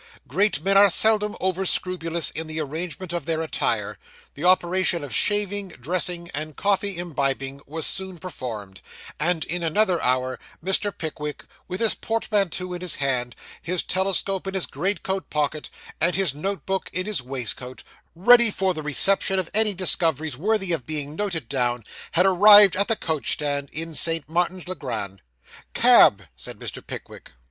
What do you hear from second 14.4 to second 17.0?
in his greatcoat pocket, and his note book